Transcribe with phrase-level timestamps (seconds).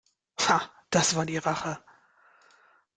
[0.39, 1.77] Ha, das war die Rache!